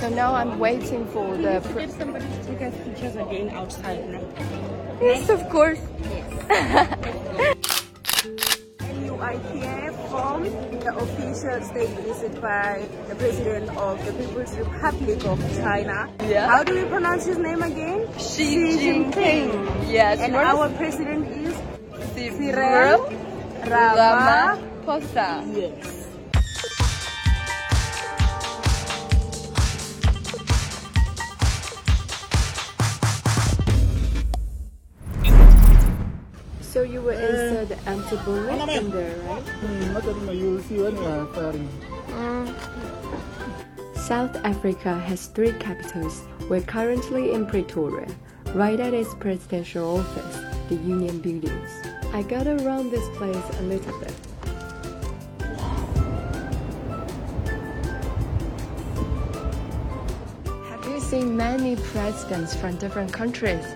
So 0.00 0.08
now 0.08 0.34
I'm 0.34 0.58
waiting 0.58 1.04
for 1.12 1.36
the. 1.36 1.60
Get 1.76 1.90
somebody 1.92 2.24
to 2.24 2.44
take 2.44 2.62
us 2.62 2.74
pictures 2.84 3.16
again 3.16 3.50
outside 3.50 4.08
now. 4.08 4.24
Yes, 5.00 5.28
of 5.28 5.46
course. 5.50 5.78
You 9.04 9.14
are 9.20 9.36
here 9.52 9.92
from 10.08 10.44
the 10.80 10.92
official 10.96 11.60
state 11.68 11.90
visit 12.00 12.40
by 12.40 12.88
the 13.08 13.14
President 13.16 13.68
of 13.76 14.00
the 14.06 14.12
People's 14.14 14.56
Republic 14.56 15.24
of 15.26 15.38
China. 15.60 16.08
Yeah. 16.24 16.48
How 16.48 16.64
do 16.64 16.74
we 16.74 16.84
pronounce 16.88 17.26
his 17.26 17.36
name 17.36 17.60
again? 17.60 18.08
Xi 18.18 18.80
Jinping. 18.80 19.52
Yes. 19.92 20.18
And 20.20 20.34
our 20.34 20.68
is- 20.70 20.76
president 20.78 21.28
is 21.28 21.54
Cyril 22.16 23.04
Rama. 23.68 24.56
Ramaphosa. 24.80 25.44
Yes. 25.54 25.99
So 36.70 36.82
you 36.82 37.00
were 37.02 37.14
inside 37.14 37.72
eh. 37.72 37.74
the 37.74 37.90
empty 37.90 38.16
bullet 38.24 38.68
in 38.70 38.92
there, 38.92 39.16
right? 39.22 39.42
Hmm, 39.42 40.30
You'll 40.30 40.62
see 40.62 40.78
when 40.78 40.94
we 40.94 41.04
are 41.04 41.26
firing. 41.34 41.68
Uh. 42.12 42.46
South 43.98 44.36
Africa 44.44 44.96
has 45.00 45.26
three 45.26 45.50
capitals. 45.54 46.22
We're 46.48 46.60
currently 46.60 47.32
in 47.32 47.46
Pretoria, 47.46 48.06
right 48.54 48.78
at 48.78 48.94
its 48.94 49.12
presidential 49.16 49.98
office, 49.98 50.38
the 50.68 50.76
Union 50.76 51.18
Buildings. 51.18 51.70
I 52.12 52.22
got 52.22 52.46
around 52.46 52.92
this 52.92 53.08
place 53.18 53.36
a 53.58 53.62
little 53.62 53.98
bit. 53.98 54.14
Have 60.68 60.84
you 60.86 61.00
seen 61.00 61.36
many 61.36 61.74
presidents 61.74 62.54
from 62.54 62.76
different 62.76 63.12
countries? 63.12 63.66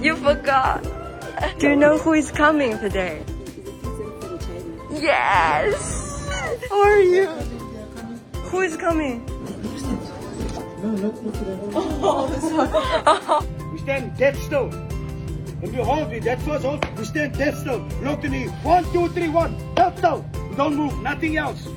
You 0.00 0.14
forgot. 0.16 0.84
Do 1.58 1.68
you 1.70 1.76
know 1.76 1.98
who 1.98 2.12
is 2.12 2.30
coming 2.30 2.78
today? 2.78 3.24
Yes. 4.92 6.28
How 6.70 6.82
are 6.82 7.00
you? 7.00 7.26
Who 8.50 8.60
is 8.60 8.76
coming? 8.76 9.24
We 13.72 13.78
stand 13.80 14.16
dead 14.16 14.36
still. 14.36 14.70
We 15.62 15.72
hold 15.82 16.12
it, 16.12 16.22
that 16.22 16.40
first 16.42 16.64
hold, 16.64 16.86
we 16.96 17.04
stand 17.04 17.36
dead 17.36 17.56
still. 17.56 17.80
Look 18.02 18.20
to 18.22 18.28
me. 18.28 18.46
One, 18.62 18.84
two, 18.92 19.08
three, 19.08 19.28
one. 19.28 19.58
Dead 19.74 19.98
still. 19.98 20.24
We 20.48 20.54
don't 20.54 20.76
move. 20.76 20.96
Nothing 21.02 21.36
else. 21.36 21.68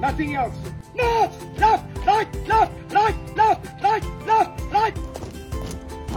Nothing 0.00 0.36
else. 0.36 0.54
Left, 0.94 1.58
left, 1.58 2.06
right, 2.06 2.46
left, 2.46 2.72
right, 2.92 3.36
left, 3.36 3.82
right, 3.82 4.04
left, 4.24 4.60
right. 4.72 4.96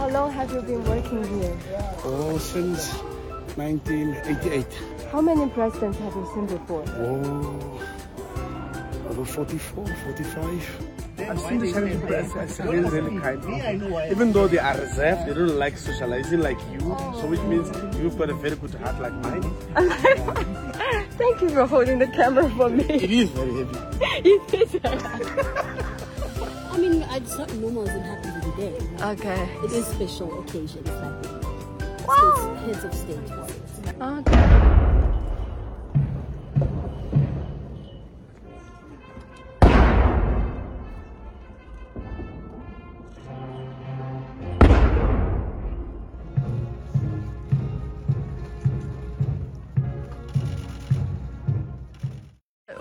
How 0.00 0.08
long 0.08 0.32
have 0.32 0.50
you 0.50 0.62
been 0.62 0.82
working 0.86 1.22
here? 1.42 1.54
Oh, 2.04 2.38
since 2.38 2.90
1988. 3.56 4.64
How 5.12 5.20
many 5.20 5.46
presidents 5.50 5.98
have 5.98 6.14
you 6.16 6.26
seen 6.32 6.46
before? 6.46 6.82
Oh, 6.96 7.80
over 9.10 9.26
44, 9.26 9.86
45. 9.86 10.80
I've 11.18 11.38
seen 11.38 11.58
the 11.58 11.70
Chinese 11.70 12.00
press 12.00 12.34
as 12.34 12.60
really, 12.60 12.88
really 12.88 13.20
kind 13.20 13.42
people. 13.44 14.00
Even 14.10 14.32
though 14.32 14.48
they 14.48 14.56
are 14.56 14.78
reserved, 14.78 15.28
they 15.28 15.34
don't 15.34 15.58
like 15.58 15.76
socializing 15.76 16.40
like 16.40 16.58
you. 16.72 16.80
So 17.20 17.26
which 17.26 17.42
means 17.42 17.68
you've 17.98 18.16
got 18.16 18.30
a 18.30 18.34
very 18.34 18.56
good 18.56 18.72
heart 18.76 18.98
like 19.02 19.12
mine. 19.12 19.42
Thank 21.20 21.42
you 21.42 21.50
for 21.50 21.66
holding 21.66 21.98
the 21.98 22.06
camera 22.06 22.48
for 22.48 22.70
me. 22.70 22.84
It 22.84 23.10
is 23.10 23.28
very 23.28 23.52
heavy. 23.52 23.78
it 24.30 24.54
is. 24.54 24.80
I 26.72 26.78
mean, 26.78 27.02
it's 27.10 27.36
not 27.36 27.52
normal, 27.56 27.84
it 27.86 28.00
happens 28.00 28.30
every 28.34 28.39
Okay. 28.64 29.48
It 29.64 29.72
is 29.72 29.86
special 29.86 30.40
occasions 30.40 30.86
like 30.86 32.06
Wow. 32.06 32.54
heads 32.66 32.84
of 32.84 32.92
state. 32.94 33.18
Okay. 34.00 34.89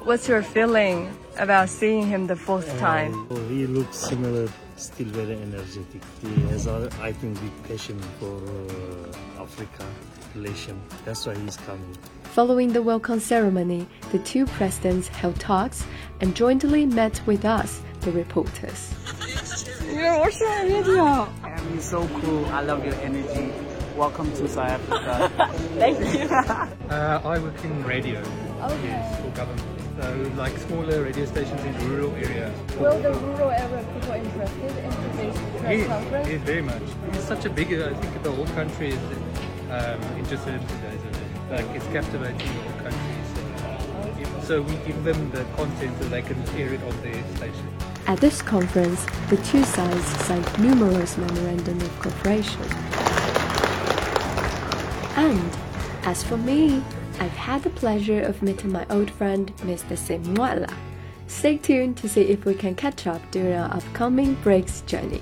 What's 0.09 0.27
your 0.27 0.41
feeling 0.41 1.15
about 1.37 1.69
seeing 1.69 2.07
him 2.07 2.25
the 2.25 2.35
fourth 2.35 2.67
time? 2.79 3.27
Oh, 3.29 3.35
he 3.47 3.67
looks 3.67 3.95
similar, 3.95 4.49
still 4.75 5.05
very 5.09 5.39
energetic. 5.39 6.01
He 6.23 6.33
has, 6.47 6.65
uh, 6.65 6.89
I 6.99 7.11
think, 7.11 7.39
big 7.39 7.63
passion 7.67 7.99
for 8.19 8.37
uh, 8.37 9.43
Africa 9.43 9.85
relation. 10.33 10.81
That's 11.05 11.27
why 11.27 11.35
he's 11.35 11.57
coming. 11.57 11.95
Following 12.23 12.73
the 12.73 12.81
welcome 12.81 13.19
ceremony, 13.19 13.87
the 14.11 14.17
two 14.17 14.47
presidents 14.47 15.07
held 15.09 15.39
talks 15.39 15.85
and 16.21 16.35
jointly 16.35 16.87
met 16.87 17.21
with 17.27 17.45
us, 17.45 17.79
the 18.01 18.11
reporters. 18.11 18.91
You're 19.93 20.31
so 21.81 22.07
cool. 22.07 22.45
I 22.47 22.61
love 22.61 22.83
your 22.83 22.95
energy. 22.95 23.68
Welcome 23.99 24.31
to 24.37 24.47
South 24.47 24.69
Africa. 24.89 25.49
Thank 25.77 25.99
you. 25.99 26.29
uh, 26.89 27.21
I 27.25 27.37
work 27.39 27.61
in 27.65 27.83
radio. 27.83 28.21
Yes, 28.83 29.19
for 29.21 29.29
government. 29.31 29.61
So 29.99 30.31
like 30.37 30.57
smaller 30.57 31.03
radio 31.03 31.25
stations 31.25 31.59
in 31.65 31.89
rural 31.89 32.15
areas. 32.15 32.53
Will 32.77 32.97
the 33.01 33.11
rural 33.13 33.51
area 33.51 33.85
people 33.93 34.13
interested 34.13 34.77
in 34.85 34.91
today's 34.91 35.37
press 35.59 35.77
Yes, 35.79 35.87
conference? 35.87 36.29
yes, 36.29 36.41
very 36.43 36.61
much. 36.61 36.81
It's 37.11 37.25
such 37.25 37.43
a 37.43 37.49
big, 37.49 37.73
I 37.73 37.93
think 37.93 38.23
the 38.23 38.31
whole 38.31 38.47
country 38.55 38.89
is 38.89 39.03
um, 39.69 40.01
interested 40.17 40.53
in 40.53 40.61
today's 40.67 41.03
event. 41.03 41.51
Like 41.51 41.75
it's 41.75 41.87
captivating 41.87 42.37
the 42.37 42.63
whole 42.63 42.79
country. 42.87 43.15
So, 43.35 44.21
if- 44.21 44.43
so 44.45 44.61
we 44.61 44.75
give 44.87 45.03
them 45.03 45.29
the 45.31 45.43
content 45.57 45.93
so 46.01 46.07
they 46.07 46.21
can 46.21 46.41
hear 46.55 46.73
it 46.73 46.81
on 46.83 47.01
their 47.01 47.21
station. 47.35 47.67
At 48.07 48.19
this 48.21 48.41
conference, 48.41 49.05
the 49.29 49.37
two 49.37 49.63
sides 49.65 50.05
signed 50.25 50.47
numerous 50.59 51.17
memorandum 51.17 51.79
of 51.81 51.99
cooperation. 51.99 52.63
And 55.19 55.57
as 56.03 56.23
for 56.23 56.37
me, 56.37 56.81
I've 57.19 57.31
had 57.31 57.63
the 57.63 57.69
pleasure 57.71 58.21
of 58.21 58.41
meeting 58.41 58.71
my 58.71 58.85
old 58.89 59.11
friend, 59.11 59.51
Mr. 59.57 59.97
Sim 59.97 60.23
Mwala. 60.23 60.73
Stay 61.27 61.57
tuned 61.57 61.97
to 61.97 62.07
see 62.07 62.21
if 62.21 62.45
we 62.45 62.53
can 62.53 62.73
catch 62.73 63.05
up 63.05 63.21
during 63.29 63.53
our 63.53 63.69
upcoming 63.75 64.37
BRICS 64.37 64.85
journey. 64.85 65.21